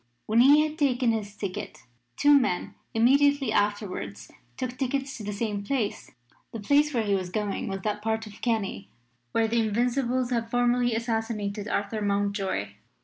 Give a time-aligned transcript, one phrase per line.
[0.25, 1.83] When he had taken his ticket
[2.17, 6.09] two men immediately afterwards took tickets to the same place.
[6.51, 8.89] The place where he was going was that part of Kerry
[9.31, 12.71] where the Invincibles had formerly assassinated Arthur Mountjoy.